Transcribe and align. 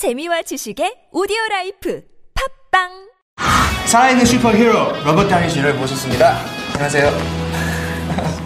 재미와 0.00 0.40
지식의 0.40 1.12
오디오 1.12 1.36
라이프 1.50 2.00
팝빵 2.72 2.88
살아있는 3.84 4.24
슈퍼히어로 4.24 5.04
로버트 5.04 5.28
다우니 5.28 5.78
모셨습니다. 5.78 6.38
안녕하세요. 6.72 7.10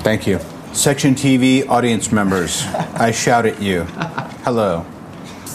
Thank 0.03 0.27
you. 0.27 0.41
Section 0.73 1.15
TV 1.15 1.63
audience 1.71 2.11
members, 2.11 2.67
I 2.99 3.13
shout 3.13 3.47
at 3.47 3.63
you. 3.63 3.85
Hello. 4.43 4.85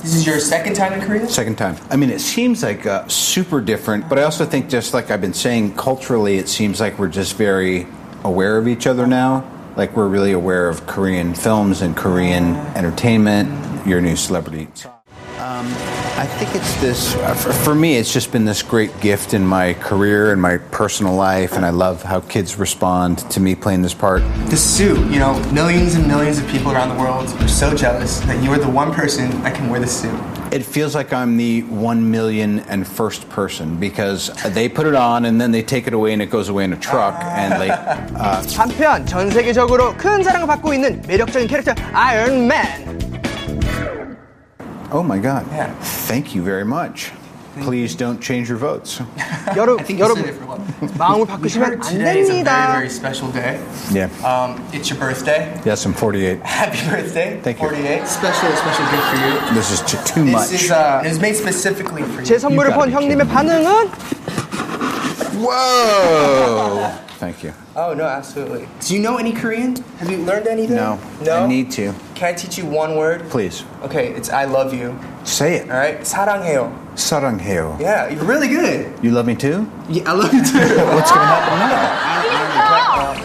This 0.02 0.16
is 0.16 0.26
your 0.26 0.40
second 0.40 0.78
time 0.78 0.94
in 0.94 1.02
Korea? 1.06 1.28
Second 1.28 1.58
time. 1.58 1.76
I 1.92 1.98
mean, 1.98 2.12
it 2.12 2.22
seems 2.22 2.64
like 2.64 2.86
uh, 2.86 3.06
super 3.10 3.60
different, 3.60 4.08
but 4.08 4.18
I 4.18 4.24
also 4.24 4.46
think, 4.46 4.70
just 4.70 4.94
like 4.94 5.12
I've 5.12 5.20
been 5.20 5.36
saying, 5.36 5.76
culturally, 5.76 6.38
it 6.38 6.48
seems 6.48 6.80
like 6.80 6.98
we're 6.98 7.12
just 7.12 7.36
very 7.36 7.86
aware 8.24 8.58
of 8.58 8.70
each 8.70 8.88
other 8.88 9.06
now. 9.06 9.44
Like, 9.76 9.98
we're 9.98 10.08
really 10.08 10.32
aware 10.32 10.70
of 10.70 10.88
Korean 10.88 11.36
films 11.36 11.82
and 11.82 11.98
Korean 11.98 12.56
entertainment, 12.80 13.52
your 13.86 14.00
new 14.00 14.16
celebrity. 14.16 14.70
Um, 15.49 15.67
I 16.17 16.27
think 16.27 16.55
it's 16.55 16.81
this, 16.81 17.17
uh, 17.17 17.35
for, 17.35 17.53
for 17.53 17.75
me, 17.75 17.97
it's 17.97 18.13
just 18.13 18.31
been 18.31 18.45
this 18.45 18.63
great 18.63 18.99
gift 19.01 19.35
in 19.35 19.45
my 19.45 19.75
career 19.75 20.33
and 20.33 20.41
my 20.41 20.59
personal 20.59 21.15
life, 21.15 21.55
and 21.55 21.67
I 21.67 21.71
love 21.71 22.03
how 22.03 22.21
kids 22.21 22.57
respond 22.57 23.19
to 23.33 23.41
me 23.41 23.55
playing 23.55 23.83
this 23.83 23.95
part. 23.95 24.23
The 24.49 24.57
suit, 24.57 24.99
you 25.11 25.19
know, 25.19 25.39
millions 25.53 25.97
and 25.97 26.07
millions 26.07 26.39
of 26.39 26.47
people 26.49 26.73
around 26.73 26.97
the 26.97 27.03
world 27.03 27.29
are 27.43 27.49
so 27.49 27.75
jealous 27.75 28.21
that 28.21 28.43
you 28.45 28.51
are 28.53 28.59
the 28.59 28.71
one 28.71 28.93
person 28.93 29.29
that 29.43 29.55
can 29.55 29.69
wear 29.69 29.81
the 29.81 29.87
suit. 29.87 30.19
It 30.53 30.65
feels 30.65 30.95
like 30.95 31.13
I'm 31.13 31.37
the 31.37 31.63
one 31.63 32.11
million 32.11 32.61
and 32.61 32.87
first 32.87 33.29
person 33.29 33.77
because 33.81 34.31
they 34.55 34.69
put 34.69 34.87
it 34.87 34.95
on 34.95 35.25
and 35.25 35.41
then 35.41 35.51
they 35.51 35.63
take 35.63 35.89
it 35.89 35.95
away 35.95 36.13
and 36.13 36.23
it 36.23 36.31
goes 36.31 36.49
away 36.49 36.63
in 36.63 36.73
a 36.73 36.79
truck 36.79 37.17
and 37.25 37.59
like 37.59 37.73
uh, 37.73 38.43
한편 38.57 39.05
전 39.05 39.31
세계적으로 39.31 39.97
큰 39.97 40.23
사랑을 40.23 40.47
받고 40.47 40.73
있는 40.73 41.03
매력적인 41.09 41.49
캐릭터 41.49 41.75
아이언맨 41.93 42.98
oh 44.93 45.03
my 45.03 45.19
god 45.19 45.45
Yeah. 45.53 45.71
thank 46.09 46.35
you 46.35 46.43
very 46.43 46.65
much 46.65 47.13
please 47.63 47.95
don't 47.95 48.19
change 48.21 48.49
your 48.51 48.59
votes 48.59 48.99
여러, 49.55 49.79
I 49.79 49.85
think 49.85 50.01
you 50.01 50.07
said 50.07 50.19
여러분 50.19 50.25
it 50.27 50.35
for 50.35 50.47
one. 50.51 50.61
마음을 50.99 51.21
We 51.23 51.27
바꾸시면 51.27 51.63
heard 51.63 51.79
안 51.79 51.87
today 51.87 52.19
is 52.19 52.29
a 52.31 52.43
very, 52.43 52.43
됩니다 52.43 52.75
very 52.75 52.91
special 52.91 53.31
day. 53.31 53.59
yeah 53.95 54.11
Um, 54.27 54.59
it's 54.75 54.91
your 54.91 54.99
birthday. 54.99 55.55
yes 55.65 55.87
I'm 55.87 55.95
48 55.95 56.43
Happy 56.43 56.83
birthday. 56.91 57.39
Thank 57.43 57.63
you. 57.63 57.69
48. 57.71 58.07
Special, 58.11 58.51
special 58.59 58.85
gift 58.91 59.07
for 59.07 59.19
you. 59.23 59.33
this 59.55 59.71
is 59.71 59.81
t- 59.87 60.03
too 60.05 60.25
This 60.27 60.35
much 60.35 60.51
is, 60.53 60.71
uh, 60.73 61.03
it 61.07 61.11
was 61.15 61.21
made 61.23 61.37
specifically 61.39 62.03
for 62.03 62.21
you. 62.23 62.27
제 62.27 62.39
선물을 62.43 62.75
You 62.75 62.75
본 62.75 62.91
gotta 62.91 62.91
be 62.91 62.95
형님의 62.99 63.23
kidding. 63.23 63.31
반응은 63.31 63.91
whoa 65.39 66.91
thank 67.19 67.43
you 67.45 67.53
Oh, 67.77 67.93
no, 67.93 68.05
absolutely. 68.07 68.69
Do 68.87 68.95
you 68.95 69.01
know 69.03 69.17
any 69.19 69.33
Korean? 69.33 69.75
Have 69.99 70.09
you 70.09 70.19
learned 70.19 70.47
anything? 70.47 70.77
no 70.77 70.97
No? 71.27 71.43
I 71.43 71.47
need 71.49 71.73
to 71.73 71.93
Can 72.19 72.29
I 72.29 72.33
teach 72.35 72.57
you 72.59 72.67
one 72.67 72.97
word? 72.97 73.29
please 73.31 73.65
Okay, 73.83 74.09
it's 74.15 74.31
I 74.31 74.45
love 74.45 74.73
you. 74.75 74.95
say 75.25 75.57
it 75.57 75.71
All 75.71 75.77
right? 75.77 76.01
사랑해요. 76.01 76.71
사랑해요 76.97 77.77
Yeah, 77.81 78.09
you're 78.09 78.25
really 78.25 78.49
good. 78.49 78.93
you 79.03 79.11
love 79.11 79.27
me 79.27 79.35
too 79.35 79.67
Yeah, 79.89 80.11
I 80.11 80.13
love 80.15 80.33
you 80.33 80.43
too. 80.45 80.59
what's 80.95 81.11
gonna 81.11 81.27
happen 81.27 81.59
now 81.69 83.25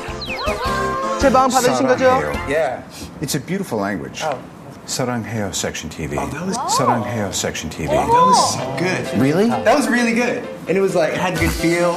제 1.20 1.30
마음 1.30 1.50
받으신 1.52 1.86
거죠? 1.86 2.06
사랑해요. 2.06 2.50
yeah. 2.50 2.82
It's 3.22 3.36
a 3.36 3.40
beautiful 3.40 3.78
language. 3.78 4.24
Oh. 4.24 4.40
Saranghae 4.88 5.54
Section 5.54 5.90
TV. 5.90 6.18
Oh, 6.18 6.26
that 6.32 6.48
was- 6.48 6.58
Saranghae 6.74 7.30
Section 7.36 7.70
TV. 7.70 7.90
That 7.94 8.08
was 8.08 8.56
so 8.56 8.64
good. 8.80 9.06
Really? 9.22 9.50
That 9.50 9.76
was 9.76 9.88
really 9.88 10.14
good. 10.16 10.42
And 10.68 10.78
it 10.78 10.82
was 10.82 10.96
like, 10.96 11.12
it 11.14 11.20
had 11.20 11.38
good 11.38 11.52
feel. 11.52 11.94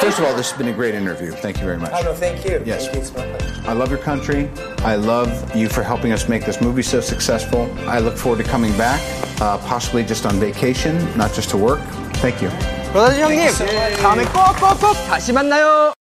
First 0.00 0.18
of 0.18 0.24
all, 0.26 0.34
this 0.34 0.50
has 0.50 0.58
been 0.58 0.68
a 0.68 0.72
great 0.72 0.94
interview. 0.94 1.32
Thank 1.32 1.58
you 1.58 1.64
very 1.64 1.78
much. 1.78 1.92
Oh, 1.94 2.02
no, 2.02 2.14
thank 2.14 2.44
you. 2.44 2.62
Yes. 2.64 2.86
Thank 2.86 2.98
you 2.98 3.04
so 3.04 3.32
much. 3.32 3.66
I 3.66 3.72
love 3.72 3.90
your 3.90 3.98
country. 3.98 4.48
I 4.78 4.94
love 4.96 5.28
you 5.56 5.68
for 5.68 5.82
helping 5.82 6.12
us 6.12 6.28
make 6.28 6.44
this 6.44 6.60
movie 6.60 6.82
so 6.82 7.00
successful. 7.00 7.68
I 7.88 7.98
look 7.98 8.16
forward 8.16 8.44
to 8.44 8.48
coming 8.48 8.76
back, 8.76 9.00
uh, 9.40 9.58
possibly 9.58 10.04
just 10.04 10.26
on 10.26 10.38
vacation, 10.38 10.96
not 11.16 11.32
just 11.32 11.50
to 11.50 11.56
work. 11.56 11.80
Thank 12.22 12.40
you. 12.42 12.50
브라질 12.92 13.20
형님 13.24 13.50
다음에 14.00 14.24
꼭꼭꼭 14.24 14.94
다시 15.08 15.32
만나요 15.32 15.92